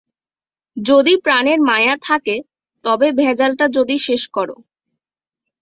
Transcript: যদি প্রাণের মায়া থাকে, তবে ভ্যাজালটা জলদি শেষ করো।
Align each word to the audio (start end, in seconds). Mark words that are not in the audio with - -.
যদি 0.77 1.13
প্রাণের 1.17 1.59
মায়া 1.61 1.95
থাকে, 2.01 2.35
তবে 2.85 3.07
ভ্যাজালটা 3.19 3.65
জলদি 3.67 3.97
শেষ 4.07 4.23
করো। 4.27 4.55